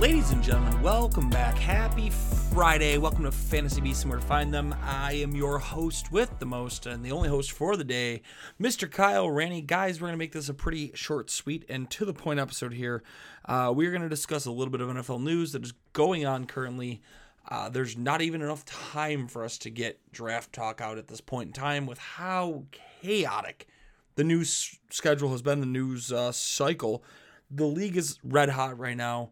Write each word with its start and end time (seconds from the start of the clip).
Ladies 0.00 0.32
and 0.32 0.42
gentlemen, 0.42 0.82
welcome 0.82 1.30
back. 1.30 1.56
Happy 1.56 2.10
Friday. 2.10 2.98
Welcome 2.98 3.24
to 3.24 3.32
Fantasy 3.32 3.80
Beasts 3.80 4.02
and 4.02 4.10
where 4.10 4.20
to 4.20 4.26
find 4.26 4.52
them. 4.52 4.74
I 4.82 5.14
am 5.14 5.34
your 5.34 5.58
host 5.58 6.10
with 6.10 6.38
the 6.40 6.46
most 6.46 6.86
and 6.86 7.04
the 7.04 7.12
only 7.12 7.28
host 7.28 7.52
for 7.52 7.76
the 7.76 7.84
day, 7.84 8.20
Mr. 8.60 8.90
Kyle 8.90 9.30
Ranny. 9.30 9.62
Guys, 9.62 10.00
we're 10.00 10.08
going 10.08 10.14
to 10.14 10.18
make 10.18 10.32
this 10.32 10.48
a 10.48 10.54
pretty 10.54 10.90
short, 10.94 11.30
sweet, 11.30 11.64
and 11.68 11.88
to 11.90 12.04
the 12.04 12.12
point 12.12 12.40
episode 12.40 12.74
here. 12.74 13.02
Uh, 13.46 13.72
we're 13.74 13.92
going 13.92 14.02
to 14.02 14.08
discuss 14.08 14.44
a 14.46 14.50
little 14.50 14.72
bit 14.72 14.80
of 14.80 14.88
NFL 14.88 15.22
news 15.22 15.52
that 15.52 15.64
is 15.64 15.72
going 15.92 16.26
on 16.26 16.44
currently. 16.46 17.00
Uh, 17.48 17.68
there's 17.68 17.96
not 17.96 18.20
even 18.20 18.42
enough 18.42 18.64
time 18.64 19.28
for 19.28 19.44
us 19.44 19.56
to 19.58 19.70
get 19.70 20.00
draft 20.12 20.52
talk 20.52 20.80
out 20.80 20.98
at 20.98 21.08
this 21.08 21.20
point 21.20 21.48
in 21.48 21.52
time 21.52 21.86
with 21.86 21.98
how 21.98 22.64
chaotic 23.00 23.68
the 24.16 24.24
news 24.24 24.78
schedule 24.90 25.30
has 25.30 25.40
been, 25.40 25.60
the 25.60 25.66
news 25.66 26.12
uh, 26.12 26.32
cycle. 26.32 27.02
The 27.50 27.66
league 27.66 27.96
is 27.96 28.18
red 28.24 28.50
hot 28.50 28.78
right 28.78 28.96
now. 28.96 29.30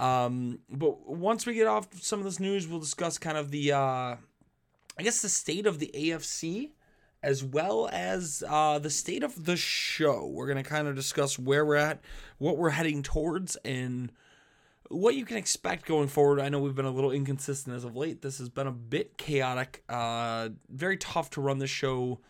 Um, 0.00 0.60
but 0.70 1.06
once 1.06 1.44
we 1.44 1.54
get 1.54 1.66
off 1.66 1.88
some 2.02 2.18
of 2.18 2.24
this 2.24 2.40
news, 2.40 2.66
we'll 2.66 2.80
discuss 2.80 3.18
kind 3.18 3.36
of 3.36 3.50
the, 3.50 3.72
uh, 3.72 3.76
I 3.76 5.02
guess, 5.02 5.20
the 5.20 5.28
state 5.28 5.66
of 5.66 5.78
the 5.78 5.90
AFC 5.94 6.70
as 7.22 7.44
well 7.44 7.86
as 7.92 8.42
uh, 8.48 8.78
the 8.78 8.88
state 8.88 9.22
of 9.22 9.44
the 9.44 9.56
show. 9.56 10.26
We're 10.26 10.46
going 10.46 10.62
to 10.62 10.68
kind 10.68 10.88
of 10.88 10.94
discuss 10.94 11.38
where 11.38 11.66
we're 11.66 11.76
at, 11.76 12.00
what 12.38 12.56
we're 12.56 12.70
heading 12.70 13.02
towards, 13.02 13.56
and 13.56 14.10
what 14.88 15.14
you 15.14 15.26
can 15.26 15.36
expect 15.36 15.84
going 15.84 16.08
forward. 16.08 16.40
I 16.40 16.48
know 16.48 16.60
we've 16.60 16.74
been 16.74 16.86
a 16.86 16.90
little 16.90 17.12
inconsistent 17.12 17.76
as 17.76 17.84
of 17.84 17.94
late. 17.94 18.22
This 18.22 18.38
has 18.38 18.48
been 18.48 18.66
a 18.66 18.72
bit 18.72 19.18
chaotic, 19.18 19.84
uh, 19.90 20.48
very 20.70 20.96
tough 20.96 21.28
to 21.30 21.42
run 21.42 21.58
the 21.58 21.66
show 21.66 22.20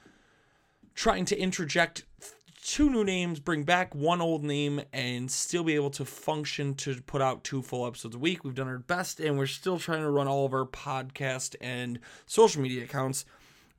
trying 0.96 1.24
to 1.24 1.38
interject 1.38 2.04
two 2.70 2.88
new 2.88 3.02
names, 3.02 3.40
bring 3.40 3.64
back 3.64 3.92
one 3.96 4.20
old 4.20 4.44
name, 4.44 4.80
and 4.92 5.28
still 5.28 5.64
be 5.64 5.74
able 5.74 5.90
to 5.90 6.04
function 6.04 6.72
to 6.72 7.02
put 7.02 7.20
out 7.20 7.42
two 7.42 7.62
full 7.62 7.84
episodes 7.84 8.14
a 8.14 8.18
week. 8.18 8.44
We've 8.44 8.54
done 8.54 8.68
our 8.68 8.78
best, 8.78 9.18
and 9.18 9.36
we're 9.36 9.46
still 9.46 9.76
trying 9.76 10.02
to 10.02 10.10
run 10.10 10.28
all 10.28 10.46
of 10.46 10.54
our 10.54 10.66
podcast 10.66 11.56
and 11.60 11.98
social 12.26 12.62
media 12.62 12.84
accounts. 12.84 13.24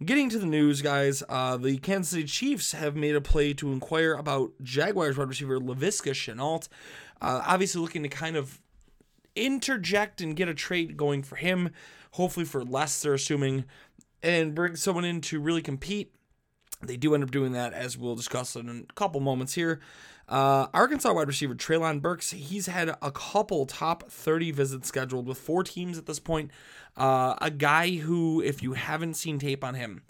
Getting 0.04 0.30
to 0.32 0.40
the 0.40 0.46
news, 0.46 0.82
guys, 0.82 1.24
uh, 1.30 1.56
the 1.56 1.78
Kansas 1.78 2.10
City 2.10 2.26
Chiefs 2.26 2.74
have 2.74 2.98
made 2.98 3.16
a 3.16 3.22
play 3.22 3.54
to 3.54 3.72
inquire 3.72 4.14
about 4.14 4.52
Jaguars 4.62 5.18
wide 5.18 5.30
receiver 5.30 5.58
Laviska 5.58 6.12
Shenault. 6.12 6.68
Uh, 7.22 7.42
obviously, 7.48 7.80
looking 7.80 8.04
to 8.04 8.10
kind 8.10 8.36
of 8.36 8.60
interject 9.38 10.20
and 10.20 10.36
get 10.36 10.50
a 10.50 10.54
trade 10.54 10.98
going 10.98 11.24
for 11.24 11.38
him, 11.38 11.70
hopefully 12.12 12.46
for 12.46 12.62
less, 12.62 13.02
they're 13.02 13.14
assuming, 13.14 13.64
and 14.22 14.54
bring 14.54 14.76
someone 14.76 15.06
in 15.06 15.22
to 15.22 15.40
really 15.40 15.62
compete. 15.62 16.12
They 16.84 16.98
do 16.98 17.14
end 17.14 17.24
up 17.24 17.32
doing 17.32 17.52
that, 17.54 17.74
as 17.74 17.98
we'll 17.98 18.16
discuss 18.16 18.56
in 18.56 18.86
a 18.90 18.94
couple 18.94 19.22
moments 19.22 19.54
here. 19.54 19.80
Uh, 20.28 20.68
Arkansas 20.74 21.12
wide 21.12 21.28
receiver 21.28 21.54
Treylon 21.56 22.02
Burks, 22.02 22.32
he's 22.32 22.68
had 22.68 22.90
a 23.02 23.12
couple 23.12 23.66
top 23.66 24.10
30 24.10 24.52
visits 24.52 24.88
scheduled 24.88 25.28
with 25.28 25.38
four 25.38 25.64
teams 25.64 25.98
at 25.98 26.06
this 26.06 26.20
point. 26.20 26.52
Uh, 26.96 27.36
a 27.42 27.50
guy 27.50 27.96
who, 27.98 28.42
if 28.42 28.64
you 28.64 28.74
haven't 28.74 29.16
seen 29.16 29.40
tape 29.40 29.64
on 29.64 29.76
him, 29.76 30.04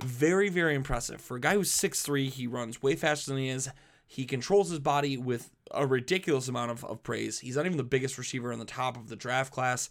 very, 0.00 0.48
very 0.48 0.74
impressive. 0.74 1.20
For 1.20 1.36
a 1.36 1.40
guy 1.40 1.54
who's 1.54 1.70
6'3, 1.72 2.30
he 2.30 2.46
runs 2.46 2.82
way 2.82 2.96
faster 2.96 3.30
than 3.30 3.40
he 3.40 3.48
is. 3.48 3.68
He 4.06 4.24
controls 4.24 4.70
his 4.70 4.80
body 4.80 5.16
with 5.16 5.50
a 5.70 5.86
ridiculous 5.86 6.48
amount 6.48 6.72
of, 6.72 6.84
of 6.84 7.02
praise. 7.04 7.38
He's 7.38 7.56
not 7.56 7.66
even 7.66 7.78
the 7.78 7.84
biggest 7.84 8.18
receiver 8.18 8.52
on 8.52 8.58
the 8.58 8.64
top 8.64 8.96
of 8.96 9.08
the 9.08 9.14
draft 9.14 9.52
class. 9.52 9.88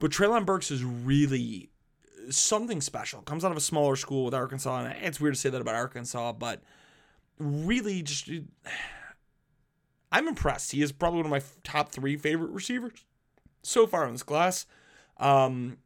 But 0.00 0.10
Treylon 0.10 0.44
Burks 0.44 0.72
is 0.72 0.82
really 0.82 1.70
something 2.30 2.80
special. 2.80 3.22
Comes 3.22 3.44
out 3.44 3.50
of 3.50 3.56
a 3.56 3.60
smaller 3.62 3.96
school 3.96 4.24
with 4.24 4.34
Arkansas, 4.34 4.84
and 4.84 4.94
it's 5.02 5.20
weird 5.20 5.34
to 5.34 5.40
say 5.40 5.50
that 5.50 5.60
about 5.60 5.74
Arkansas, 5.74 6.32
but 6.32 6.62
really 7.38 8.02
just 8.02 8.30
I'm 10.12 10.28
impressed. 10.28 10.72
He 10.72 10.82
is 10.82 10.92
probably 10.92 11.18
one 11.18 11.26
of 11.26 11.30
my 11.30 11.42
top 11.64 11.90
three 11.90 12.16
favorite 12.16 12.50
receivers 12.50 13.04
so 13.62 13.86
far 13.86 14.06
in 14.06 14.12
this 14.12 14.22
class. 14.22 14.66
Um, 15.16 15.78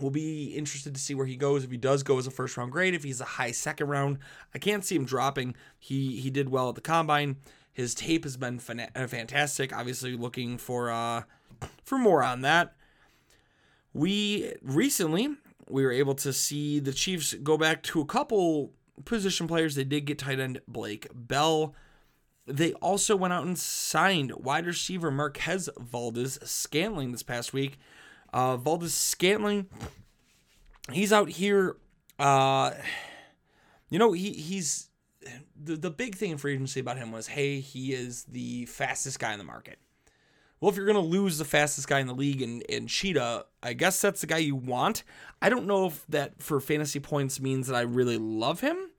we'll 0.00 0.10
be 0.10 0.54
interested 0.54 0.94
to 0.94 1.00
see 1.00 1.14
where 1.14 1.26
he 1.26 1.36
goes. 1.36 1.64
If 1.64 1.70
he 1.70 1.76
does 1.76 2.02
go 2.02 2.18
as 2.18 2.26
a 2.26 2.30
first 2.30 2.56
round 2.56 2.70
grade, 2.70 2.94
if 2.94 3.02
he's 3.02 3.20
a 3.20 3.24
high 3.24 3.50
second 3.50 3.88
round, 3.88 4.18
I 4.54 4.58
can't 4.58 4.84
see 4.84 4.94
him 4.94 5.04
dropping. 5.04 5.54
He 5.78 6.20
he 6.20 6.30
did 6.30 6.48
well 6.48 6.68
at 6.68 6.76
the 6.76 6.80
combine. 6.80 7.36
His 7.72 7.94
tape 7.94 8.24
has 8.24 8.36
been 8.36 8.58
fantastic. 8.58 9.76
Obviously, 9.76 10.16
looking 10.16 10.58
for 10.58 10.90
uh 10.90 11.22
for 11.84 11.98
more 11.98 12.22
on 12.22 12.42
that 12.42 12.74
we 13.92 14.52
recently 14.62 15.36
we 15.68 15.84
were 15.84 15.92
able 15.92 16.14
to 16.14 16.32
see 16.32 16.80
the 16.80 16.92
Chiefs 16.92 17.34
go 17.34 17.56
back 17.58 17.82
to 17.84 18.00
a 18.00 18.06
couple 18.06 18.72
position 19.04 19.46
players. 19.46 19.74
They 19.74 19.84
did 19.84 20.06
get 20.06 20.18
tight 20.18 20.40
end 20.40 20.60
Blake 20.66 21.08
Bell. 21.14 21.74
They 22.46 22.72
also 22.74 23.14
went 23.14 23.34
out 23.34 23.44
and 23.44 23.58
signed 23.58 24.32
wide 24.32 24.66
receiver 24.66 25.10
Marquez 25.10 25.68
Valdes 25.78 26.38
Scantling 26.48 27.12
this 27.12 27.22
past 27.22 27.52
week. 27.52 27.78
Uh, 28.32 28.56
Valdes 28.56 28.94
Scantling, 28.94 29.66
he's 30.92 31.12
out 31.12 31.28
here. 31.28 31.76
Uh, 32.18 32.72
you 33.90 33.98
know, 33.98 34.12
he 34.12 34.32
he's 34.32 34.88
the 35.62 35.76
the 35.76 35.90
big 35.90 36.14
thing 36.14 36.30
in 36.30 36.38
free 36.38 36.54
agency 36.54 36.80
about 36.80 36.96
him 36.96 37.12
was, 37.12 37.28
hey, 37.28 37.60
he 37.60 37.92
is 37.92 38.24
the 38.24 38.64
fastest 38.66 39.18
guy 39.18 39.32
in 39.32 39.38
the 39.38 39.44
market. 39.44 39.78
Well, 40.60 40.70
if 40.70 40.76
you're 40.76 40.86
going 40.86 40.96
to 40.96 41.00
lose 41.00 41.38
the 41.38 41.44
fastest 41.44 41.86
guy 41.86 42.00
in 42.00 42.08
the 42.08 42.14
league 42.14 42.42
and, 42.42 42.64
and 42.68 42.88
Cheetah, 42.88 43.46
I 43.62 43.72
guess 43.74 44.00
that's 44.00 44.20
the 44.20 44.26
guy 44.26 44.38
you 44.38 44.56
want. 44.56 45.04
I 45.40 45.48
don't 45.48 45.66
know 45.66 45.86
if 45.86 46.04
that 46.08 46.42
for 46.42 46.60
fantasy 46.60 46.98
points 46.98 47.40
means 47.40 47.68
that 47.68 47.76
I 47.76 47.82
really 47.82 48.18
love 48.18 48.60
him, 48.60 48.90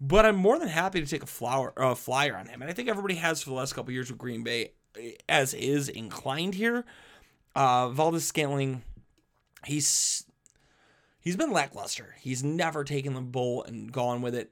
but 0.00 0.24
I'm 0.24 0.36
more 0.36 0.58
than 0.58 0.68
happy 0.68 1.00
to 1.00 1.06
take 1.06 1.22
a 1.22 1.26
flower, 1.26 1.72
uh, 1.76 1.94
flyer 1.94 2.36
on 2.36 2.46
him. 2.46 2.62
And 2.62 2.70
I 2.70 2.74
think 2.74 2.88
everybody 2.88 3.16
has 3.16 3.42
for 3.42 3.50
the 3.50 3.56
last 3.56 3.74
couple 3.74 3.92
years 3.92 4.10
with 4.10 4.18
Green 4.18 4.42
Bay, 4.42 4.72
as 5.28 5.52
is 5.52 5.88
inclined 5.90 6.54
here. 6.54 6.84
Uh, 7.54 7.90
Valdes 7.90 8.24
Scantling, 8.24 8.82
he's 9.64 10.24
he's 11.20 11.36
been 11.36 11.52
lackluster. 11.52 12.14
He's 12.20 12.42
never 12.42 12.84
taken 12.84 13.12
the 13.12 13.20
bull 13.20 13.64
and 13.64 13.92
gone 13.92 14.22
with 14.22 14.34
it 14.34 14.50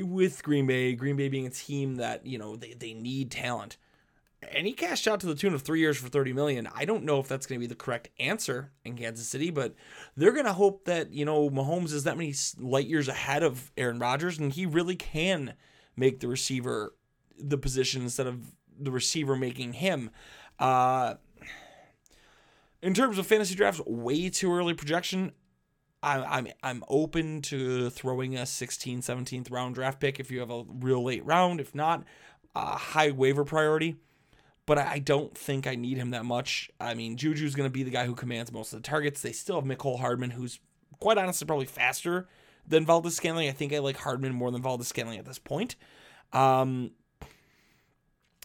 with 0.00 0.42
Green 0.42 0.66
Bay. 0.66 0.94
Green 0.94 1.16
Bay 1.16 1.28
being 1.28 1.46
a 1.46 1.50
team 1.50 1.96
that 1.96 2.24
you 2.26 2.38
know 2.38 2.56
they, 2.56 2.72
they 2.74 2.94
need 2.94 3.30
talent 3.30 3.76
and 4.50 4.66
he 4.66 4.72
cashed 4.72 5.06
out 5.06 5.20
to 5.20 5.26
the 5.26 5.34
tune 5.34 5.54
of 5.54 5.62
three 5.62 5.80
years 5.80 5.96
for 5.96 6.08
30 6.08 6.32
million. 6.32 6.68
I 6.74 6.84
don't 6.84 7.04
know 7.04 7.20
if 7.20 7.28
that's 7.28 7.46
going 7.46 7.60
to 7.60 7.66
be 7.66 7.68
the 7.68 7.74
correct 7.74 8.08
answer 8.18 8.72
in 8.84 8.96
Kansas 8.96 9.28
City, 9.28 9.50
but 9.50 9.74
they're 10.16 10.32
going 10.32 10.46
to 10.46 10.52
hope 10.52 10.84
that, 10.86 11.12
you 11.12 11.24
know, 11.24 11.48
Mahomes 11.48 11.92
is 11.92 12.04
that 12.04 12.16
many 12.16 12.34
light 12.58 12.86
years 12.86 13.08
ahead 13.08 13.42
of 13.42 13.70
Aaron 13.76 13.98
Rodgers 13.98 14.38
and 14.38 14.52
he 14.52 14.66
really 14.66 14.96
can 14.96 15.54
make 15.96 16.20
the 16.20 16.28
receiver 16.28 16.94
the 17.38 17.58
position 17.58 18.02
instead 18.02 18.26
of 18.26 18.52
the 18.78 18.90
receiver 18.90 19.36
making 19.36 19.74
him. 19.74 20.10
Uh, 20.58 21.14
in 22.82 22.94
terms 22.94 23.18
of 23.18 23.26
fantasy 23.26 23.54
drafts, 23.54 23.80
way 23.86 24.28
too 24.28 24.52
early 24.52 24.74
projection. 24.74 25.32
I'm 26.04 26.48
I'm 26.64 26.82
open 26.88 27.42
to 27.42 27.88
throwing 27.88 28.36
a 28.36 28.44
16, 28.44 29.02
17th 29.02 29.52
round 29.52 29.76
draft 29.76 30.00
pick 30.00 30.18
if 30.18 30.32
you 30.32 30.40
have 30.40 30.50
a 30.50 30.64
real 30.66 31.04
late 31.04 31.24
round. 31.24 31.60
If 31.60 31.76
not, 31.76 32.02
a 32.56 32.76
high 32.76 33.12
waiver 33.12 33.44
priority 33.44 33.98
but 34.66 34.78
I 34.78 34.98
don't 34.98 35.36
think 35.36 35.66
I 35.66 35.74
need 35.74 35.98
him 35.98 36.10
that 36.10 36.24
much. 36.24 36.70
I 36.80 36.94
mean, 36.94 37.16
Juju's 37.16 37.54
going 37.54 37.68
to 37.68 37.72
be 37.72 37.82
the 37.82 37.90
guy 37.90 38.06
who 38.06 38.14
commands 38.14 38.52
most 38.52 38.72
of 38.72 38.82
the 38.82 38.88
targets. 38.88 39.20
They 39.20 39.32
still 39.32 39.56
have 39.56 39.64
Mecole 39.64 40.00
Hardman, 40.00 40.30
who's 40.30 40.60
quite 41.00 41.18
honestly 41.18 41.46
probably 41.46 41.66
faster 41.66 42.28
than 42.66 42.86
Valdes 42.86 43.16
Scantling. 43.16 43.48
I 43.48 43.52
think 43.52 43.72
I 43.72 43.80
like 43.80 43.96
Hardman 43.96 44.34
more 44.34 44.50
than 44.50 44.62
Valdes 44.62 44.86
Scantling 44.86 45.18
at 45.18 45.24
this 45.24 45.38
point. 45.38 45.74
Um, 46.32 46.92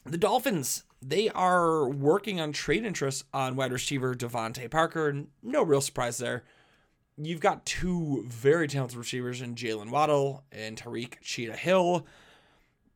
the 0.05 0.17
Dolphins, 0.17 0.83
they 1.01 1.29
are 1.29 1.87
working 1.87 2.39
on 2.41 2.51
trade 2.51 2.83
interest 2.83 3.25
on 3.33 3.55
wide 3.55 3.71
receiver 3.71 4.15
DeVante 4.15 4.71
Parker. 4.71 5.25
No 5.43 5.63
real 5.63 5.81
surprise 5.81 6.17
there. 6.17 6.45
you've 7.15 7.39
got 7.39 7.65
two 7.65 8.23
very 8.27 8.67
talented 8.67 8.97
receivers 8.97 9.41
in 9.41 9.55
Jalen 9.55 9.91
Waddle 9.91 10.43
and 10.51 10.77
Tyreek 10.81 11.15
Cheetah 11.21 11.57
Hill. 11.57 12.07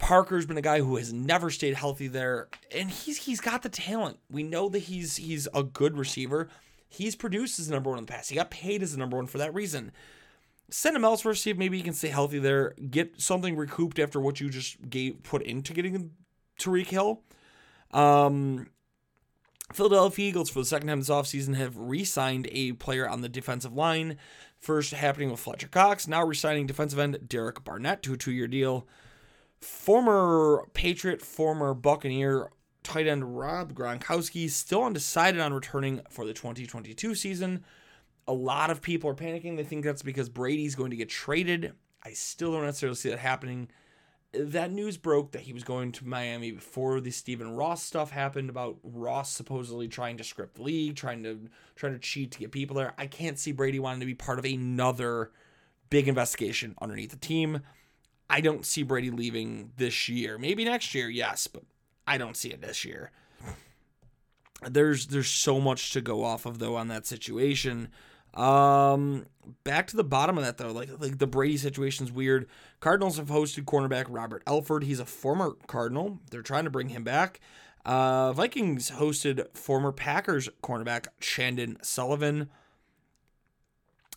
Parker's 0.01 0.47
been 0.47 0.57
a 0.57 0.63
guy 0.63 0.79
who 0.79 0.95
has 0.95 1.13
never 1.13 1.51
stayed 1.51 1.75
healthy 1.75 2.07
there, 2.07 2.47
and 2.75 2.89
he's 2.89 3.17
he's 3.17 3.39
got 3.39 3.61
the 3.61 3.69
talent. 3.69 4.17
We 4.31 4.41
know 4.41 4.67
that 4.67 4.79
he's 4.79 5.17
he's 5.17 5.47
a 5.53 5.61
good 5.61 5.95
receiver. 5.95 6.49
He's 6.89 7.15
produced 7.15 7.59
as 7.59 7.67
the 7.67 7.75
number 7.75 7.91
one 7.91 7.99
in 7.99 8.05
the 8.07 8.11
past. 8.11 8.31
He 8.31 8.35
got 8.35 8.49
paid 8.49 8.81
as 8.81 8.93
the 8.93 8.97
number 8.97 9.15
one 9.15 9.27
for 9.27 9.37
that 9.37 9.53
reason. 9.53 9.91
Send 10.71 10.95
him 10.95 11.05
elsewhere, 11.05 11.35
see 11.35 11.51
if 11.51 11.57
maybe 11.57 11.77
he 11.77 11.83
can 11.83 11.93
stay 11.93 12.07
healthy 12.07 12.39
there. 12.39 12.73
Get 12.89 13.21
something 13.21 13.55
recouped 13.55 13.99
after 13.99 14.19
what 14.19 14.41
you 14.41 14.49
just 14.49 14.89
gave 14.89 15.21
put 15.21 15.43
into 15.43 15.71
getting 15.71 16.11
Tyreek 16.59 16.87
Hill. 16.87 17.21
Um, 17.91 18.67
Philadelphia 19.71 20.29
Eagles, 20.29 20.49
for 20.49 20.59
the 20.59 20.65
second 20.65 20.87
time 20.87 20.99
this 20.99 21.09
offseason, 21.09 21.55
have 21.55 21.77
re 21.77 22.03
signed 22.03 22.47
a 22.51 22.71
player 22.73 23.07
on 23.07 23.21
the 23.21 23.29
defensive 23.29 23.73
line. 23.73 24.17
First 24.59 24.93
happening 24.93 25.29
with 25.29 25.39
Fletcher 25.39 25.67
Cox, 25.67 26.07
now 26.07 26.25
re 26.25 26.35
signing 26.35 26.65
defensive 26.65 26.97
end 26.97 27.19
Derek 27.27 27.63
Barnett 27.63 28.01
to 28.03 28.13
a 28.13 28.17
two 28.17 28.31
year 28.31 28.47
deal. 28.47 28.87
Former 29.61 30.67
Patriot, 30.73 31.21
former 31.21 31.73
Buccaneer 31.73 32.49
tight 32.83 33.07
end 33.07 33.37
Rob 33.37 33.73
Gronkowski 33.73 34.49
still 34.49 34.83
undecided 34.83 35.39
on 35.39 35.53
returning 35.53 36.01
for 36.09 36.25
the 36.25 36.33
2022 36.33 37.15
season. 37.15 37.63
A 38.27 38.33
lot 38.33 38.69
of 38.69 38.81
people 38.81 39.09
are 39.09 39.15
panicking. 39.15 39.57
They 39.57 39.63
think 39.63 39.83
that's 39.83 40.01
because 40.01 40.29
Brady's 40.29 40.75
going 40.75 40.91
to 40.91 40.97
get 40.97 41.09
traded. 41.09 41.73
I 42.03 42.13
still 42.13 42.51
don't 42.51 42.65
necessarily 42.65 42.95
see 42.95 43.09
that 43.09 43.19
happening. 43.19 43.69
That 44.33 44.71
news 44.71 44.97
broke 44.97 45.33
that 45.33 45.41
he 45.41 45.53
was 45.53 45.63
going 45.63 45.91
to 45.93 46.07
Miami 46.07 46.51
before 46.51 47.01
the 47.01 47.11
Stephen 47.11 47.55
Ross 47.55 47.83
stuff 47.83 48.11
happened 48.11 48.49
about 48.49 48.77
Ross 48.81 49.31
supposedly 49.31 49.87
trying 49.87 50.17
to 50.17 50.23
script 50.23 50.55
the 50.55 50.63
league, 50.63 50.95
trying 50.95 51.21
to 51.23 51.49
trying 51.75 51.93
to 51.93 51.99
cheat 51.99 52.31
to 52.31 52.39
get 52.39 52.51
people 52.51 52.77
there. 52.77 52.93
I 52.97 53.07
can't 53.07 53.37
see 53.37 53.51
Brady 53.51 53.79
wanting 53.79 53.99
to 53.99 54.05
be 54.05 54.15
part 54.15 54.39
of 54.39 54.45
another 54.45 55.31
big 55.89 56.07
investigation 56.07 56.75
underneath 56.81 57.11
the 57.11 57.17
team. 57.17 57.59
I 58.31 58.39
don't 58.39 58.65
see 58.65 58.83
Brady 58.83 59.11
leaving 59.11 59.71
this 59.75 60.07
year. 60.07 60.37
Maybe 60.37 60.63
next 60.63 60.95
year, 60.95 61.09
yes, 61.09 61.47
but 61.47 61.63
I 62.07 62.17
don't 62.17 62.37
see 62.37 62.49
it 62.49 62.61
this 62.61 62.85
year. 62.85 63.11
There's 64.63 65.07
there's 65.07 65.27
so 65.27 65.59
much 65.59 65.91
to 65.91 66.01
go 66.01 66.23
off 66.23 66.45
of 66.45 66.59
though 66.59 66.77
on 66.77 66.87
that 66.87 67.05
situation. 67.05 67.89
Um, 68.33 69.25
back 69.65 69.87
to 69.87 69.97
the 69.97 70.05
bottom 70.05 70.37
of 70.37 70.45
that 70.45 70.57
though, 70.57 70.71
like 70.71 70.89
like 70.99 71.17
the 71.17 71.27
Brady 71.27 71.57
situation 71.57 72.05
is 72.05 72.11
weird. 72.11 72.47
Cardinals 72.79 73.17
have 73.17 73.27
hosted 73.27 73.65
cornerback 73.65 74.05
Robert 74.07 74.43
Alford. 74.47 74.85
He's 74.85 75.01
a 75.01 75.05
former 75.05 75.57
Cardinal. 75.67 76.19
They're 76.29 76.41
trying 76.41 76.63
to 76.63 76.69
bring 76.69 76.89
him 76.89 77.03
back. 77.03 77.41
Uh, 77.83 78.31
Vikings 78.31 78.91
hosted 78.91 79.45
former 79.57 79.91
Packers 79.91 80.47
cornerback 80.63 81.07
Chandon 81.19 81.77
Sullivan. 81.81 82.49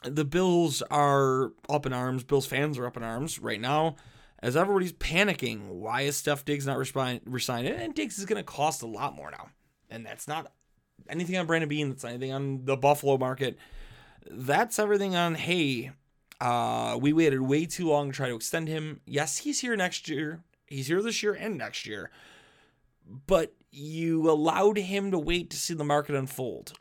The 0.04 0.24
Bills 0.24 0.82
are 0.90 1.52
up 1.68 1.86
in 1.86 1.92
arms. 1.92 2.24
Bills 2.24 2.46
fans 2.46 2.78
are 2.78 2.86
up 2.86 2.96
in 2.96 3.02
arms 3.02 3.38
right 3.38 3.60
now 3.60 3.96
as 4.40 4.56
everybody's 4.56 4.92
panicking. 4.92 5.68
Why 5.68 6.02
is 6.02 6.16
Steph 6.16 6.44
Diggs 6.44 6.66
not 6.66 6.76
resigned? 6.76 7.66
And 7.68 7.94
Diggs 7.94 8.18
is 8.18 8.26
going 8.26 8.36
to 8.36 8.44
cost 8.44 8.82
a 8.82 8.86
lot 8.86 9.14
more 9.14 9.30
now. 9.30 9.48
And 9.88 10.04
that's 10.04 10.28
not 10.28 10.52
anything 11.08 11.36
on 11.38 11.46
Brandon 11.46 11.68
Beane. 11.68 11.90
That's 11.90 12.04
anything 12.04 12.32
on 12.32 12.64
the 12.64 12.76
Buffalo 12.76 13.16
market. 13.16 13.56
That's 14.30 14.78
everything 14.78 15.16
on, 15.16 15.34
hey, 15.34 15.92
uh, 16.40 16.98
we 17.00 17.12
waited 17.12 17.40
way 17.40 17.64
too 17.64 17.88
long 17.88 18.10
to 18.10 18.16
try 18.16 18.28
to 18.28 18.34
extend 18.34 18.68
him. 18.68 19.00
Yes, 19.06 19.38
he's 19.38 19.60
here 19.60 19.76
next 19.76 20.08
year. 20.08 20.42
He's 20.66 20.88
here 20.88 21.00
this 21.00 21.22
year 21.22 21.32
and 21.32 21.56
next 21.56 21.86
year. 21.86 22.10
But 23.26 23.54
you 23.70 24.30
allowed 24.30 24.78
him 24.78 25.10
to 25.10 25.18
wait 25.18 25.50
to 25.50 25.56
see 25.56 25.74
the 25.74 25.84
market 25.84 26.14
unfold 26.14 26.74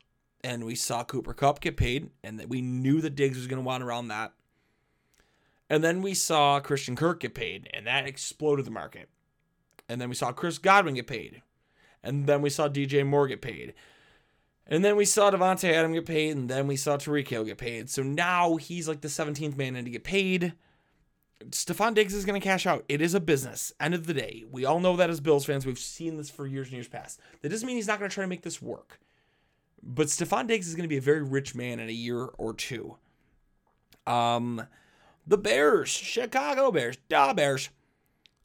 and 0.43 0.63
we 0.65 0.75
saw 0.75 1.03
Cooper 1.03 1.33
Kupp 1.33 1.61
get 1.61 1.77
paid, 1.77 2.09
and 2.23 2.39
that 2.39 2.49
we 2.49 2.61
knew 2.61 3.01
that 3.01 3.15
Diggs 3.15 3.37
was 3.37 3.47
going 3.47 3.61
to 3.61 3.65
want 3.65 3.83
around 3.83 4.09
that. 4.09 4.33
And 5.69 5.83
then 5.83 6.01
we 6.01 6.13
saw 6.13 6.59
Christian 6.59 6.95
Kirk 6.95 7.21
get 7.21 7.33
paid, 7.33 7.69
and 7.73 7.87
that 7.87 8.07
exploded 8.07 8.65
the 8.65 8.71
market. 8.71 9.09
And 9.87 9.99
then 9.99 10.09
we 10.09 10.15
saw 10.15 10.31
Chris 10.31 10.57
Godwin 10.57 10.95
get 10.95 11.07
paid. 11.07 11.41
And 12.03 12.27
then 12.27 12.41
we 12.41 12.49
saw 12.49 12.67
DJ 12.67 13.05
Moore 13.05 13.27
get 13.27 13.41
paid. 13.41 13.73
And 14.67 14.83
then 14.83 14.95
we 14.95 15.05
saw 15.05 15.31
Davante 15.31 15.71
Adam 15.71 15.93
get 15.93 16.05
paid, 16.05 16.35
and 16.35 16.49
then 16.49 16.67
we 16.67 16.75
saw 16.75 16.97
Tyreek 16.97 17.27
Hill 17.27 17.45
get 17.45 17.57
paid. 17.57 17.89
So 17.89 18.03
now 18.03 18.57
he's 18.57 18.87
like 18.87 19.01
the 19.01 19.07
17th 19.07 19.57
man 19.57 19.75
in 19.75 19.85
to 19.85 19.91
get 19.91 20.03
paid. 20.03 20.53
Stefon 21.49 21.93
Diggs 21.93 22.13
is 22.13 22.25
going 22.25 22.39
to 22.39 22.43
cash 22.43 22.65
out. 22.65 22.85
It 22.87 23.01
is 23.01 23.13
a 23.13 23.19
business. 23.19 23.73
End 23.79 23.93
of 23.93 24.07
the 24.07 24.13
day. 24.13 24.45
We 24.49 24.63
all 24.63 24.79
know 24.79 24.95
that 24.95 25.09
as 25.09 25.19
Bills 25.19 25.45
fans. 25.45 25.65
We've 25.65 25.79
seen 25.79 26.17
this 26.17 26.29
for 26.29 26.47
years 26.47 26.67
and 26.67 26.73
years 26.73 26.87
past. 26.87 27.19
That 27.41 27.49
doesn't 27.49 27.65
mean 27.65 27.75
he's 27.75 27.87
not 27.87 27.99
going 27.99 28.09
to 28.09 28.13
try 28.13 28.23
to 28.23 28.29
make 28.29 28.43
this 28.43 28.61
work. 28.61 28.99
But 29.85 30.07
Stefon 30.07 30.47
Diggs 30.47 30.67
is 30.67 30.75
going 30.75 30.83
to 30.83 30.89
be 30.89 30.97
a 30.97 31.01
very 31.01 31.21
rich 31.21 31.53
man 31.53 31.79
in 31.79 31.89
a 31.89 31.93
year 31.93 32.25
or 32.37 32.53
two. 32.53 32.97
Um, 34.07 34.65
the 35.27 35.37
Bears, 35.37 35.89
Chicago 35.89 36.71
Bears, 36.71 36.97
da 37.09 37.33
Bears, 37.33 37.69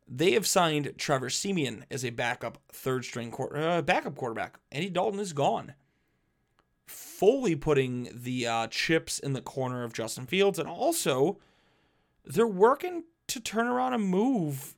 they 0.08 0.32
have 0.32 0.46
signed 0.46 0.94
Trevor 0.96 1.30
Siemian 1.30 1.84
as 1.90 2.04
a 2.04 2.10
backup 2.10 2.58
third 2.72 3.04
string 3.04 3.34
uh, 3.54 3.82
backup 3.82 4.16
quarterback. 4.16 4.58
Andy 4.72 4.88
Dalton 4.88 5.20
is 5.20 5.32
gone, 5.32 5.74
fully 6.86 7.54
putting 7.54 8.08
the 8.12 8.46
uh, 8.46 8.66
chips 8.68 9.18
in 9.18 9.34
the 9.34 9.42
corner 9.42 9.84
of 9.84 9.92
Justin 9.92 10.26
Fields, 10.26 10.58
and 10.58 10.68
also 10.68 11.38
they're 12.24 12.46
working 12.46 13.04
to 13.26 13.40
turn 13.40 13.66
around 13.66 13.92
and 13.92 14.04
move 14.04 14.76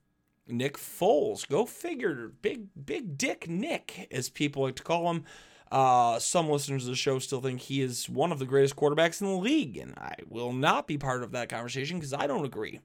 Nick 0.49 0.77
Foles. 0.77 1.49
Go 1.49 1.65
figure, 1.65 2.33
big 2.43 2.67
big 2.85 3.17
dick 3.17 3.49
Nick, 3.49 4.09
as 4.11 4.29
people 4.29 4.65
like 4.65 4.77
to 4.77 4.83
call 4.83 5.11
him. 5.11 5.25
Uh, 5.71 6.19
some 6.19 6.49
listeners 6.49 6.85
of 6.85 6.91
the 6.91 6.97
show 6.97 7.19
still 7.19 7.41
think 7.41 7.61
he 7.61 7.81
is 7.81 8.09
one 8.09 8.33
of 8.33 8.41
the 8.41 8.47
greatest 8.47 8.75
quarterbacks 8.75 9.21
in 9.21 9.29
the 9.29 9.35
league, 9.35 9.77
and 9.77 9.95
I 9.99 10.15
will 10.29 10.53
not 10.53 10.89
be 10.89 10.99
part 10.99 11.23
of 11.23 11.31
that 11.33 11.49
conversation 11.49 11.99
because 11.99 12.13
I 12.13 12.27
don't 12.27 12.45
agree. 12.45 12.81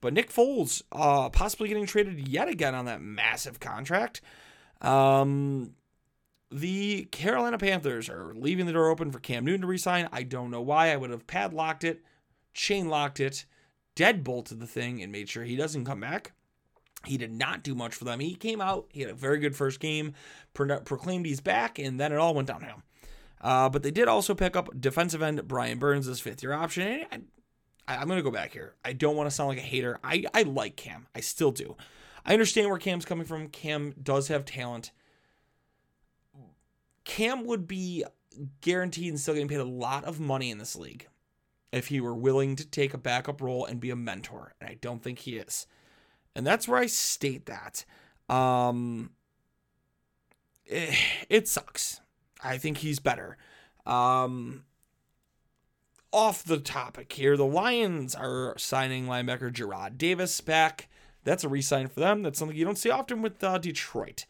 But 0.00 0.12
Nick 0.12 0.32
Foles, 0.32 0.82
uh, 0.92 1.30
possibly 1.30 1.68
getting 1.68 1.86
traded 1.86 2.28
yet 2.28 2.48
again 2.48 2.74
on 2.74 2.84
that 2.84 3.02
massive 3.02 3.60
contract. 3.60 4.20
Um, 4.80 5.74
the 6.50 7.04
Carolina 7.10 7.58
Panthers 7.58 8.08
are 8.08 8.34
leaving 8.34 8.66
the 8.66 8.72
door 8.72 8.90
open 8.90 9.10
for 9.10 9.18
Cam 9.18 9.44
Newton 9.44 9.62
to 9.62 9.66
resign. 9.66 10.08
I 10.12 10.22
don't 10.22 10.50
know 10.50 10.60
why. 10.60 10.92
I 10.92 10.96
would 10.96 11.10
have 11.10 11.26
padlocked 11.26 11.82
it, 11.82 12.02
chain 12.52 12.88
locked 12.88 13.20
it, 13.20 13.46
deadbolted 13.96 14.60
the 14.60 14.66
thing, 14.66 15.02
and 15.02 15.10
made 15.10 15.28
sure 15.28 15.44
he 15.44 15.56
doesn't 15.56 15.84
come 15.84 16.00
back. 16.00 16.32
He 17.06 17.16
did 17.16 17.32
not 17.32 17.62
do 17.62 17.74
much 17.74 17.94
for 17.94 18.04
them. 18.04 18.20
He 18.20 18.34
came 18.34 18.60
out, 18.60 18.86
he 18.90 19.00
had 19.00 19.10
a 19.10 19.14
very 19.14 19.38
good 19.38 19.56
first 19.56 19.80
game, 19.80 20.14
pro- 20.54 20.80
proclaimed 20.80 21.26
he's 21.26 21.40
back, 21.40 21.78
and 21.78 21.98
then 21.98 22.12
it 22.12 22.18
all 22.18 22.34
went 22.34 22.48
downhill. 22.48 22.82
Uh, 23.40 23.68
but 23.68 23.82
they 23.82 23.90
did 23.90 24.06
also 24.06 24.34
pick 24.34 24.54
up 24.54 24.80
defensive 24.80 25.20
end 25.20 25.46
Brian 25.48 25.78
Burns 25.78 26.06
as 26.06 26.20
fifth 26.20 26.42
year 26.42 26.52
option. 26.52 27.04
I, 27.88 27.96
am 27.96 28.06
going 28.06 28.18
to 28.18 28.22
go 28.22 28.30
back 28.30 28.52
here. 28.52 28.76
I 28.84 28.92
don't 28.92 29.16
want 29.16 29.28
to 29.28 29.34
sound 29.34 29.48
like 29.48 29.58
a 29.58 29.62
hater. 29.62 29.98
I, 30.04 30.24
I 30.32 30.42
like 30.42 30.76
Cam. 30.76 31.08
I 31.14 31.20
still 31.20 31.50
do. 31.50 31.76
I 32.24 32.32
understand 32.32 32.68
where 32.68 32.78
Cam's 32.78 33.04
coming 33.04 33.26
from. 33.26 33.48
Cam 33.48 33.94
does 34.00 34.28
have 34.28 34.44
talent. 34.44 34.92
Cam 37.04 37.44
would 37.46 37.66
be 37.66 38.04
guaranteed 38.60 39.08
and 39.08 39.18
still 39.18 39.34
getting 39.34 39.48
paid 39.48 39.58
a 39.58 39.64
lot 39.64 40.04
of 40.04 40.20
money 40.20 40.50
in 40.50 40.58
this 40.58 40.76
league 40.76 41.08
if 41.72 41.88
he 41.88 42.00
were 42.00 42.14
willing 42.14 42.54
to 42.56 42.66
take 42.66 42.94
a 42.94 42.98
backup 42.98 43.40
role 43.40 43.64
and 43.64 43.80
be 43.80 43.90
a 43.90 43.96
mentor. 43.96 44.54
And 44.60 44.70
I 44.70 44.74
don't 44.74 45.02
think 45.02 45.20
he 45.20 45.36
is. 45.36 45.66
And 46.34 46.46
that's 46.46 46.66
where 46.66 46.78
I 46.78 46.86
state 46.86 47.46
that. 47.46 47.84
Um, 48.28 49.10
it, 50.64 50.90
eh, 50.90 50.96
it 51.28 51.48
sucks. 51.48 52.00
I 52.42 52.58
think 52.58 52.78
he's 52.78 52.98
better. 52.98 53.36
Um, 53.86 54.64
off 56.12 56.44
the 56.44 56.58
topic 56.58 57.12
here, 57.12 57.36
the 57.36 57.46
Lions 57.46 58.14
are 58.14 58.54
signing 58.58 59.06
linebacker 59.06 59.52
Jarrad 59.52 59.98
Davis 59.98 60.40
back. 60.40 60.88
That's 61.24 61.44
a 61.44 61.48
re-sign 61.48 61.88
for 61.88 62.00
them. 62.00 62.22
That's 62.22 62.38
something 62.38 62.56
you 62.56 62.64
don't 62.64 62.78
see 62.78 62.90
often 62.90 63.22
with 63.22 63.42
uh, 63.42 63.58
Detroit. 63.58 64.26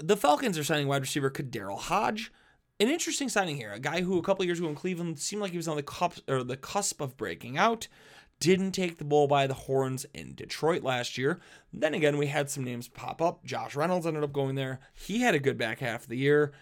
The 0.00 0.16
Falcons 0.16 0.58
are 0.58 0.64
signing 0.64 0.88
wide 0.88 1.02
receiver 1.02 1.30
KhaDarel 1.30 1.78
Hodge. 1.78 2.32
An 2.80 2.88
interesting 2.88 3.28
signing 3.28 3.56
here. 3.56 3.72
A 3.72 3.78
guy 3.78 4.00
who 4.00 4.18
a 4.18 4.22
couple 4.22 4.44
years 4.44 4.58
ago 4.58 4.68
in 4.68 4.74
Cleveland 4.74 5.18
seemed 5.18 5.42
like 5.42 5.52
he 5.52 5.56
was 5.56 5.68
on 5.68 5.76
the 5.76 5.82
cusp 5.82 6.28
or 6.28 6.42
the 6.42 6.56
cusp 6.56 7.00
of 7.00 7.16
breaking 7.16 7.56
out 7.56 7.86
didn't 8.40 8.72
take 8.72 8.98
the 8.98 9.04
bull 9.04 9.26
by 9.26 9.46
the 9.46 9.54
horns 9.54 10.04
in 10.12 10.34
Detroit 10.34 10.82
last 10.82 11.16
year. 11.16 11.40
Then 11.72 11.94
again, 11.94 12.18
we 12.18 12.26
had 12.26 12.50
some 12.50 12.64
names 12.64 12.88
pop 12.88 13.22
up. 13.22 13.44
Josh 13.44 13.74
Reynolds 13.74 14.06
ended 14.06 14.22
up 14.22 14.32
going 14.32 14.54
there. 14.54 14.80
He 14.92 15.20
had 15.20 15.34
a 15.34 15.40
good 15.40 15.56
back 15.56 15.80
half 15.80 16.02
of 16.02 16.08
the 16.08 16.16
year. 16.16 16.52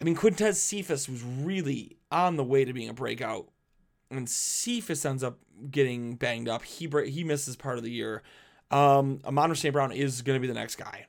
I 0.00 0.04
mean, 0.04 0.16
Quintez 0.16 0.54
Cephus 0.56 1.08
was 1.08 1.22
really 1.22 1.98
on 2.10 2.36
the 2.36 2.44
way 2.44 2.64
to 2.64 2.72
being 2.72 2.88
a 2.88 2.94
breakout. 2.94 3.48
And 4.10 4.28
Cephus 4.28 5.04
ends 5.04 5.22
up 5.22 5.38
getting 5.70 6.14
banged 6.14 6.48
up. 6.48 6.62
He 6.64 6.88
he 7.06 7.22
misses 7.22 7.56
part 7.56 7.78
of 7.78 7.84
the 7.84 7.90
year. 7.90 8.22
Um, 8.70 9.20
Amon 9.24 9.54
St. 9.54 9.72
Brown 9.72 9.92
is 9.92 10.22
going 10.22 10.36
to 10.36 10.40
be 10.40 10.48
the 10.48 10.58
next 10.58 10.76
guy. 10.76 11.06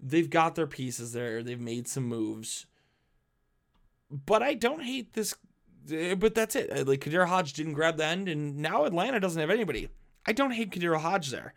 They've 0.00 0.28
got 0.28 0.54
their 0.54 0.66
pieces 0.66 1.12
there. 1.12 1.42
They've 1.42 1.60
made 1.60 1.86
some 1.86 2.04
moves. 2.04 2.66
But 4.10 4.42
I 4.42 4.54
don't 4.54 4.82
hate 4.82 5.14
this 5.14 5.34
but 5.88 6.34
that's 6.34 6.56
it. 6.56 6.70
Uh, 6.70 6.84
like 6.84 7.00
KhaDarel 7.00 7.28
Hodge 7.28 7.52
didn't 7.52 7.74
grab 7.74 7.96
the 7.96 8.04
end, 8.04 8.28
and 8.28 8.58
now 8.58 8.84
Atlanta 8.84 9.20
doesn't 9.20 9.40
have 9.40 9.50
anybody. 9.50 9.88
I 10.26 10.32
don't 10.32 10.52
hate 10.52 10.70
KhaDarel 10.70 11.00
Hodge 11.00 11.30
there. 11.30 11.54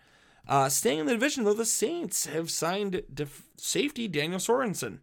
Uh, 0.48 0.70
staying 0.70 1.00
in 1.00 1.06
the 1.06 1.14
division, 1.14 1.44
though, 1.44 1.54
the 1.54 1.66
Saints 1.66 2.28
have 2.28 2.52
signed 2.52 3.02
def- 3.12 3.50
safety 3.58 4.08
Daniel 4.08 4.40
Sorensen. 4.40 5.00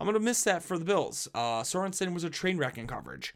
I'm 0.00 0.12
to 0.12 0.20
miss 0.20 0.44
that 0.44 0.62
for 0.62 0.78
the 0.78 0.84
Bills. 0.84 1.28
Uh, 1.34 1.62
Sorensen 1.62 2.14
was 2.14 2.24
a 2.24 2.30
train 2.30 2.56
wreck 2.56 2.78
in 2.78 2.86
coverage. 2.86 3.34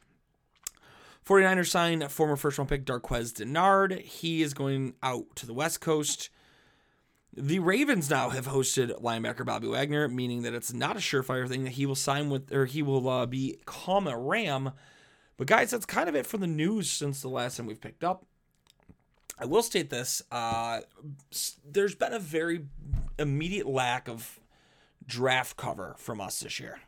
49ers 1.26 1.68
signed 1.68 2.10
former 2.10 2.36
first 2.36 2.58
round 2.58 2.68
pick 2.68 2.84
Darqueze 2.84 3.32
Dennard. 3.32 4.00
He 4.00 4.42
is 4.42 4.54
going 4.54 4.94
out 5.02 5.36
to 5.36 5.46
the 5.46 5.54
West 5.54 5.80
Coast. 5.80 6.30
The 7.34 7.60
Ravens 7.60 8.10
now 8.10 8.28
have 8.28 8.46
hosted 8.46 9.00
linebacker 9.00 9.46
Bobby 9.46 9.66
Wagner, 9.66 10.06
meaning 10.06 10.42
that 10.42 10.52
it's 10.52 10.72
not 10.72 10.96
a 10.96 11.00
surefire 11.00 11.48
thing 11.48 11.64
that 11.64 11.70
he 11.70 11.86
will 11.86 11.94
sign 11.94 12.28
with 12.28 12.52
or 12.52 12.66
he 12.66 12.82
will 12.82 13.08
uh, 13.08 13.24
become 13.24 14.06
a 14.06 14.18
Ram. 14.18 14.72
But 15.38 15.46
guys, 15.46 15.70
that's 15.70 15.86
kind 15.86 16.10
of 16.10 16.14
it 16.14 16.26
for 16.26 16.36
the 16.36 16.46
news 16.46 16.90
since 16.90 17.22
the 17.22 17.28
last 17.28 17.56
time 17.56 17.66
we've 17.66 17.80
picked 17.80 18.04
up. 18.04 18.26
I 19.38 19.46
will 19.46 19.62
state 19.62 19.88
this: 19.88 20.22
uh, 20.30 20.80
there's 21.64 21.94
been 21.94 22.12
a 22.12 22.18
very 22.18 22.66
immediate 23.18 23.66
lack 23.66 24.08
of 24.08 24.38
draft 25.06 25.56
cover 25.56 25.94
from 25.98 26.20
us 26.20 26.40
this 26.40 26.60
year. 26.60 26.80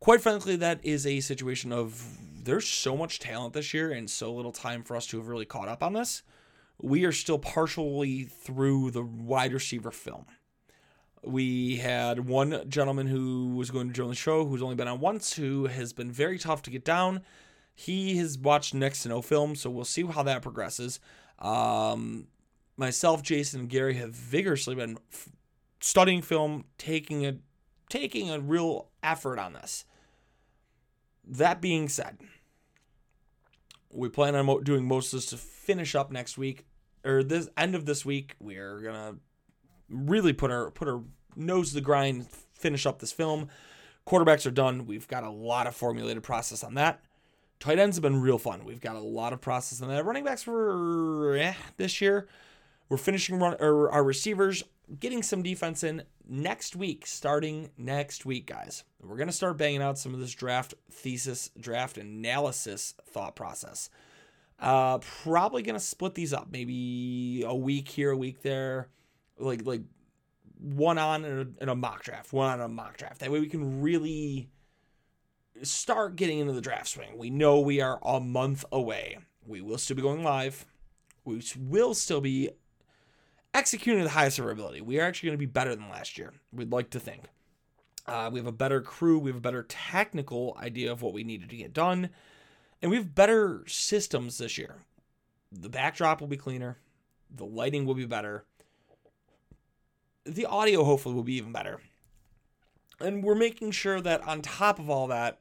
Quite 0.00 0.20
frankly, 0.20 0.54
that 0.56 0.84
is 0.84 1.06
a 1.06 1.20
situation 1.20 1.72
of 1.72 2.18
there's 2.44 2.68
so 2.68 2.96
much 2.96 3.20
talent 3.20 3.54
this 3.54 3.72
year 3.72 3.90
and 3.90 4.08
so 4.08 4.32
little 4.32 4.52
time 4.52 4.82
for 4.82 4.96
us 4.96 5.06
to 5.08 5.16
have 5.16 5.28
really 5.28 5.46
caught 5.46 5.68
up 5.68 5.82
on 5.82 5.94
this. 5.94 6.22
We 6.80 7.04
are 7.04 7.12
still 7.12 7.38
partially 7.38 8.24
through 8.24 8.92
the 8.92 9.02
wide 9.02 9.52
receiver 9.52 9.90
film. 9.90 10.26
We 11.24 11.76
had 11.76 12.28
one 12.28 12.68
gentleman 12.68 13.08
who 13.08 13.56
was 13.56 13.70
going 13.70 13.88
to 13.88 13.92
join 13.92 14.08
the 14.08 14.14
show 14.14 14.46
who's 14.46 14.62
only 14.62 14.76
been 14.76 14.86
on 14.86 15.00
once, 15.00 15.34
who 15.34 15.66
has 15.66 15.92
been 15.92 16.12
very 16.12 16.38
tough 16.38 16.62
to 16.62 16.70
get 16.70 16.84
down. 16.84 17.22
He 17.74 18.16
has 18.18 18.38
watched 18.38 18.74
next 18.74 19.02
to 19.02 19.08
no 19.08 19.22
film, 19.22 19.56
so 19.56 19.70
we'll 19.70 19.84
see 19.84 20.04
how 20.04 20.22
that 20.22 20.42
progresses. 20.42 21.00
Um, 21.40 22.28
myself, 22.76 23.22
Jason, 23.22 23.60
and 23.60 23.68
Gary 23.68 23.94
have 23.94 24.12
vigorously 24.12 24.74
been 24.76 24.98
f- 25.12 25.28
studying 25.80 26.22
film, 26.22 26.64
taking 26.78 27.26
a 27.26 27.36
taking 27.88 28.30
a 28.30 28.38
real 28.38 28.88
effort 29.02 29.38
on 29.38 29.54
this. 29.54 29.84
That 31.24 31.60
being 31.60 31.88
said, 31.88 32.18
we 33.90 34.08
plan 34.08 34.34
on 34.34 34.46
mo- 34.46 34.60
doing 34.60 34.84
most 34.84 35.12
of 35.12 35.18
this 35.18 35.30
to 35.30 35.36
finish 35.36 35.94
up 35.94 36.10
next 36.10 36.38
week 36.38 36.64
or 37.04 37.22
this 37.22 37.48
end 37.56 37.74
of 37.74 37.86
this 37.86 38.04
week. 38.04 38.34
We're 38.40 38.80
gonna 38.80 39.16
really 39.88 40.32
put 40.32 40.50
our 40.50 40.70
put 40.70 40.88
our 40.88 41.02
nose 41.36 41.70
to 41.70 41.76
the 41.76 41.80
grind, 41.80 42.28
finish 42.54 42.86
up 42.86 42.98
this 42.98 43.12
film. 43.12 43.48
Quarterbacks 44.06 44.46
are 44.46 44.50
done. 44.50 44.86
We've 44.86 45.08
got 45.08 45.24
a 45.24 45.30
lot 45.30 45.66
of 45.66 45.74
formulated 45.74 46.22
process 46.22 46.64
on 46.64 46.74
that. 46.74 47.02
Tight 47.60 47.78
ends 47.78 47.96
have 47.96 48.02
been 48.02 48.22
real 48.22 48.38
fun. 48.38 48.64
We've 48.64 48.80
got 48.80 48.96
a 48.96 49.00
lot 49.00 49.32
of 49.32 49.40
process 49.40 49.82
on 49.82 49.88
that. 49.88 50.04
Running 50.04 50.24
backs 50.24 50.46
were 50.46 51.36
eh, 51.36 51.54
this 51.76 52.00
year. 52.00 52.28
We're 52.88 52.96
finishing 52.96 53.38
run 53.38 53.56
or 53.60 53.90
our 53.90 54.02
receivers, 54.02 54.62
getting 54.98 55.22
some 55.22 55.42
defense 55.42 55.82
in 55.84 56.04
next 56.26 56.74
week, 56.74 57.06
starting 57.06 57.70
next 57.76 58.24
week, 58.24 58.46
guys. 58.46 58.84
We're 59.02 59.16
gonna 59.16 59.32
start 59.32 59.58
banging 59.58 59.82
out 59.82 59.98
some 59.98 60.14
of 60.14 60.20
this 60.20 60.32
draft 60.32 60.74
thesis, 60.90 61.50
draft 61.60 61.98
analysis 61.98 62.94
thought 63.04 63.36
process. 63.36 63.90
Uh, 64.60 64.98
probably 64.98 65.62
gonna 65.62 65.78
split 65.78 66.14
these 66.14 66.32
up, 66.32 66.48
maybe 66.50 67.44
a 67.46 67.54
week 67.54 67.88
here, 67.88 68.10
a 68.10 68.16
week 68.16 68.42
there, 68.42 68.88
like 69.38 69.64
like 69.64 69.82
one 70.58 70.98
on 70.98 71.24
in 71.24 71.38
a, 71.38 71.62
in 71.62 71.68
a 71.68 71.74
mock 71.76 72.02
draft, 72.02 72.32
one 72.32 72.50
on 72.50 72.60
a 72.60 72.68
mock 72.68 72.96
draft. 72.96 73.20
That 73.20 73.30
way 73.30 73.40
we 73.40 73.48
can 73.48 73.80
really 73.80 74.48
start 75.62 76.16
getting 76.16 76.38
into 76.38 76.52
the 76.52 76.60
draft 76.60 76.88
swing. 76.88 77.16
We 77.16 77.30
know 77.30 77.60
we 77.60 77.80
are 77.80 77.98
a 78.02 78.20
month 78.20 78.64
away. 78.72 79.18
We 79.46 79.60
will 79.60 79.78
still 79.78 79.96
be 79.96 80.02
going 80.02 80.22
live. 80.22 80.66
We 81.24 81.42
will 81.56 81.94
still 81.94 82.20
be 82.20 82.50
executing 83.54 84.04
the 84.04 84.10
highest 84.10 84.38
of 84.38 84.44
our 84.44 84.50
ability. 84.50 84.80
We 84.80 85.00
are 85.00 85.04
actually 85.04 85.28
going 85.28 85.38
to 85.38 85.46
be 85.46 85.46
better 85.46 85.74
than 85.74 85.88
last 85.88 86.18
year. 86.18 86.32
We'd 86.52 86.72
like 86.72 86.90
to 86.90 87.00
think. 87.00 87.24
Uh, 88.06 88.30
we 88.32 88.38
have 88.38 88.46
a 88.46 88.52
better 88.52 88.80
crew. 88.80 89.18
We 89.18 89.30
have 89.30 89.36
a 89.36 89.42
better 89.42 89.64
technical 89.64 90.56
idea 90.60 90.90
of 90.90 91.02
what 91.02 91.12
we 91.12 91.24
needed 91.24 91.50
to 91.50 91.56
get 91.56 91.72
done. 91.72 92.10
And 92.80 92.90
we 92.90 92.96
have 92.96 93.14
better 93.14 93.64
systems 93.66 94.38
this 94.38 94.58
year. 94.58 94.84
The 95.50 95.68
backdrop 95.68 96.20
will 96.20 96.28
be 96.28 96.36
cleaner. 96.36 96.78
The 97.34 97.44
lighting 97.44 97.84
will 97.84 97.94
be 97.94 98.06
better. 98.06 98.44
The 100.24 100.46
audio, 100.46 100.84
hopefully, 100.84 101.14
will 101.14 101.22
be 101.22 101.34
even 101.34 101.52
better. 101.52 101.80
And 103.00 103.22
we're 103.22 103.34
making 103.34 103.70
sure 103.72 104.00
that 104.00 104.26
on 104.26 104.42
top 104.42 104.78
of 104.78 104.90
all 104.90 105.06
that, 105.08 105.40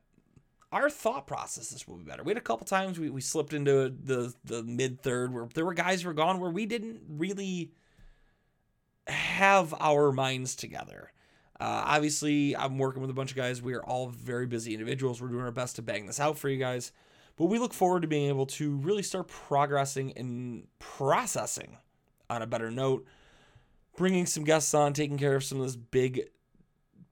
our 0.72 0.90
thought 0.90 1.28
processes 1.28 1.88
will 1.88 1.98
be 1.98 2.04
better. 2.04 2.24
We 2.24 2.32
had 2.32 2.38
a 2.38 2.42
couple 2.42 2.66
times 2.66 3.00
we, 3.00 3.10
we 3.10 3.22
slipped 3.22 3.54
into 3.54 3.90
the, 3.90 4.34
the 4.44 4.64
mid 4.64 5.02
third 5.02 5.34
where 5.34 5.48
there 5.54 5.66
were 5.66 5.74
guys 5.74 6.02
who 6.02 6.10
were 6.10 6.14
gone 6.14 6.40
where 6.40 6.52
we 6.52 6.66
didn't 6.66 7.02
really 7.08 7.72
have 9.08 9.74
our 9.80 10.12
minds 10.12 10.56
together. 10.56 11.12
Uh, 11.60 11.84
obviously, 11.86 12.56
I'm 12.56 12.78
working 12.78 13.02
with 13.02 13.10
a 13.10 13.16
bunch 13.16 13.32
of 13.32 13.38
guys. 13.38 13.62
We 13.62 13.74
are 13.74 13.84
all 13.84 14.10
very 14.10 14.46
busy 14.46 14.74
individuals. 14.74 15.22
We're 15.22 15.30
doing 15.30 15.46
our 15.46 15.52
best 15.52 15.78
to 15.78 15.82
bang 15.82 16.06
this 16.06 16.20
out 16.20 16.38
for 16.38 16.50
you 16.50 16.58
guys. 16.58 16.92
But 17.38 17.46
we 17.46 17.60
look 17.60 17.74
forward 17.74 18.02
to 18.02 18.08
being 18.08 18.30
able 18.30 18.48
to 18.48 18.78
really 18.78 19.04
start 19.04 19.28
progressing 19.28 20.12
and 20.18 20.68
processing 20.80 21.78
on 22.30 22.42
a 22.42 22.48
better 22.48 22.72
note, 22.72 23.06
bringing 23.96 24.26
some 24.26 24.44
guests 24.44 24.74
on, 24.74 24.94
taking 24.94 25.18
care 25.18 25.36
of 25.36 25.44
some 25.44 25.60
of 25.60 25.66
this 25.66 25.76
big, 25.76 26.30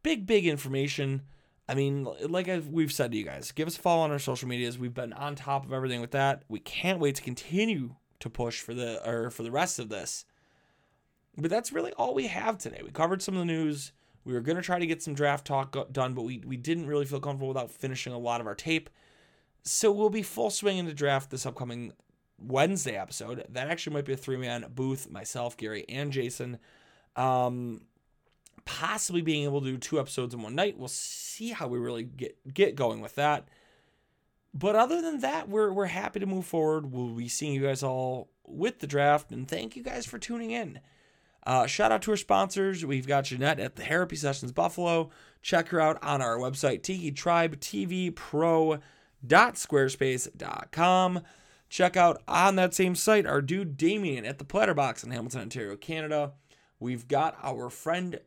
big, 0.04 0.26
big 0.26 0.48
information. 0.48 1.22
I 1.70 1.76
mean, 1.76 2.08
like 2.28 2.50
I've, 2.50 2.68
we've 2.68 2.92
said 2.92 3.12
to 3.12 3.18
you 3.18 3.24
guys, 3.24 3.52
give 3.52 3.68
us 3.68 3.78
a 3.78 3.82
follow 3.82 4.02
on 4.02 4.12
our 4.12 4.20
social 4.20 4.48
medias. 4.48 4.80
We've 4.80 4.94
been 4.94 5.14
on 5.14 5.36
top 5.36 5.66
of 5.66 5.74
everything 5.74 6.02
with 6.02 6.12
that. 6.12 6.44
We 6.48 6.60
can't 6.60 7.00
wait 7.00 7.16
to 7.16 7.22
continue 7.22 7.96
to 8.20 8.30
push 8.30 8.62
for 8.62 8.74
the 8.74 9.08
or 9.08 9.30
for 9.30 9.44
the 9.44 9.52
rest 9.52 9.78
of 9.78 9.90
this. 9.90 10.26
But 11.38 11.50
that's 11.50 11.72
really 11.72 11.92
all 11.94 12.14
we 12.16 12.28
have 12.28 12.58
today. 12.58 12.82
We 12.84 12.92
covered 12.92 13.22
some 13.22 13.36
of 13.36 13.40
the 13.40 13.46
news. 13.46 13.92
We 14.24 14.34
were 14.34 14.42
going 14.42 14.56
to 14.56 14.62
try 14.62 14.80
to 14.80 14.88
get 14.88 15.04
some 15.04 15.14
draft 15.14 15.46
talk 15.46 15.76
done, 15.92 16.14
but 16.14 16.24
we, 16.24 16.42
we 16.46 16.58
didn't 16.58 16.88
really 16.88 17.06
feel 17.06 17.20
comfortable 17.20 17.50
without 17.50 17.70
finishing 17.70 18.14
a 18.14 18.18
lot 18.18 18.42
of 18.42 18.48
our 18.48 18.56
tape. 18.56 18.90
So 19.66 19.92
we'll 19.92 20.12
be 20.12 20.22
full 20.22 20.52
swing 20.52 20.78
into 20.78 20.94
draft 20.94 21.32
this 21.32 21.46
upcoming 21.46 21.94
Wednesday 22.40 22.96
episode. 22.98 23.44
That 23.50 23.68
actually 23.68 23.96
might 23.96 24.06
be 24.06 24.14
a 24.14 24.18
three 24.18 24.38
man 24.38 24.66
booth, 24.74 25.10
myself, 25.10 25.58
Gary, 25.58 25.86
and 25.90 26.12
Jason. 26.12 26.60
Um, 27.16 27.82
possibly 28.66 29.22
being 29.22 29.44
able 29.44 29.62
to 29.62 29.68
do 29.72 29.78
two 29.78 30.00
episodes 30.00 30.34
in 30.34 30.42
one 30.42 30.56
night. 30.56 30.78
We'll 30.78 30.88
see 30.88 31.50
how 31.50 31.68
we 31.68 31.80
really 31.80 32.04
get 32.04 32.54
get 32.54 32.76
going 32.76 33.02
with 33.02 33.16
that. 33.16 33.48
But 34.54 34.76
other 34.76 35.02
than 35.02 35.20
that, 35.22 35.50
we're 35.50 35.72
we're 35.72 35.88
happy 35.88 36.20
to 36.20 36.26
move 36.26 36.46
forward. 36.46 36.92
We'll 36.92 37.10
be 37.10 37.28
seeing 37.28 37.54
you 37.54 37.64
guys 37.64 37.82
all 37.82 38.30
with 38.46 38.80
the 38.80 38.88
draft, 38.88 39.32
and 39.32 39.48
thank 39.48 39.76
you 39.76 39.84
guys 39.84 40.06
for 40.06 40.20
tuning 40.20 40.52
in. 40.52 40.80
Uh, 41.46 41.68
shout 41.68 41.92
out 41.92 42.02
to 42.04 42.12
our 42.12 42.18
sponsors. 42.18 42.86
We've 42.86 43.06
got 43.06 43.26
Jeanette 43.26 43.60
at 43.60 43.76
the 43.76 43.84
Therapy 43.84 44.16
Sessions 44.16 44.52
Buffalo. 44.52 45.12
Check 45.42 45.70
her 45.70 45.80
out 45.80 46.02
on 46.04 46.22
our 46.22 46.38
website, 46.38 46.82
Tiki 46.82 47.12
Tribe 47.12 47.60
TV 47.60 48.14
Pro 48.14 48.80
squarespace.com. 49.28 51.22
Check 51.70 51.98
out 51.98 52.22
on 52.28 52.56
that 52.56 52.74
same 52.74 52.96
site 52.96 53.26
our 53.26 53.42
dude 53.42 53.78
Damien 53.78 54.26
at 54.26 54.38
the 54.38 54.46
Platterbox 54.46 55.04
in 55.04 55.12
Hamilton, 55.12 55.42
Ontario, 55.42 55.76
Canada. 55.76 56.34
We've 56.80 57.08
got 57.08 57.38
our 57.42 57.70
friend 57.70 58.20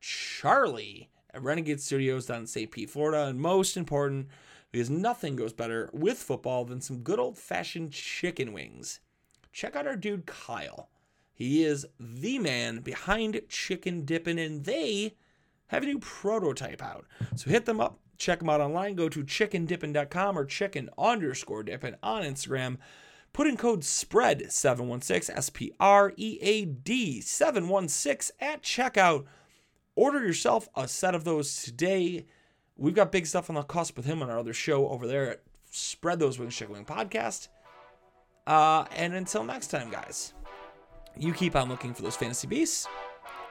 Charlie 0.00 1.10
at 1.32 1.42
Renegade 1.42 1.80
Studios 1.80 2.26
down 2.26 2.40
in 2.40 2.46
St. 2.46 2.70
Pete, 2.70 2.90
Florida. 2.90 3.26
And 3.26 3.40
most 3.40 3.76
important, 3.76 4.28
because 4.70 4.90
nothing 4.90 5.36
goes 5.36 5.52
better 5.52 5.90
with 5.92 6.18
football 6.18 6.64
than 6.64 6.80
some 6.80 6.98
good 6.98 7.18
old 7.18 7.36
fashioned 7.36 7.92
chicken 7.92 8.52
wings. 8.52 9.00
Check 9.52 9.76
out 9.76 9.86
our 9.86 9.96
dude 9.96 10.26
Kyle. 10.26 10.88
He 11.32 11.64
is 11.64 11.86
the 11.98 12.38
man 12.38 12.78
behind 12.78 13.40
Chicken 13.48 14.04
Dippin', 14.04 14.38
and 14.38 14.64
they 14.64 15.14
have 15.68 15.82
a 15.82 15.86
new 15.86 15.98
prototype 15.98 16.82
out. 16.82 17.06
So 17.34 17.50
hit 17.50 17.64
them 17.64 17.80
up, 17.80 17.98
check 18.18 18.40
them 18.40 18.50
out 18.50 18.60
online. 18.60 18.94
Go 18.94 19.08
to 19.08 19.24
chickendippin.com 19.24 20.38
or 20.38 20.44
chicken 20.44 20.90
underscore 20.98 21.62
dippin 21.62 21.96
on 22.02 22.22
Instagram. 22.22 22.78
Put 23.32 23.46
in 23.48 23.56
code 23.56 23.82
SPREAD 23.82 24.52
716 24.52 25.36
S 25.36 25.50
P 25.50 25.72
R 25.80 26.12
E 26.16 26.38
A 26.40 26.64
D 26.64 27.20
716 27.20 28.36
at 28.40 28.62
checkout. 28.62 29.24
Order 29.96 30.24
yourself 30.24 30.68
a 30.76 30.86
set 30.86 31.14
of 31.14 31.24
those 31.24 31.62
today. 31.62 32.26
We've 32.76 32.94
got 32.94 33.12
big 33.12 33.26
stuff 33.26 33.50
on 33.50 33.56
the 33.56 33.62
cusp 33.62 33.96
with 33.96 34.06
him 34.06 34.22
on 34.22 34.30
our 34.30 34.38
other 34.38 34.52
show 34.52 34.88
over 34.88 35.06
there 35.06 35.30
at 35.30 35.42
Spread 35.70 36.18
Those 36.18 36.38
Wings 36.38 36.54
Chicken 36.54 36.84
Podcast. 36.84 37.48
Uh, 38.46 38.84
and 38.96 39.14
until 39.14 39.44
next 39.44 39.68
time, 39.68 39.90
guys, 39.90 40.34
you 41.16 41.32
keep 41.32 41.56
on 41.56 41.68
looking 41.68 41.94
for 41.94 42.02
those 42.02 42.16
fantasy 42.16 42.46
beasts. 42.46 42.86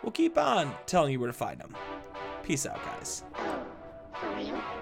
We'll 0.02 0.12
keep 0.12 0.38
on 0.38 0.74
telling 0.86 1.12
you 1.12 1.20
where 1.20 1.28
to 1.28 1.34
find 1.34 1.60
them. 1.60 1.76
Peace 2.44 2.66
out, 2.66 2.84
guys. 2.84 3.24
For 4.24 4.32
real? 4.32 4.73